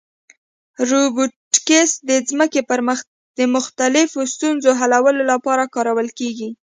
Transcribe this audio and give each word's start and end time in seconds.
روبوټیکس 0.89 1.91
د 2.09 2.11
ځمکې 2.29 2.61
پر 2.69 2.79
مخ 2.87 2.99
د 3.39 3.39
مختلفو 3.55 4.19
ستونزو 4.33 4.69
حلولو 4.79 5.23
لپاره 5.31 5.71
کارول 5.75 6.07
کېږي. 6.19 6.49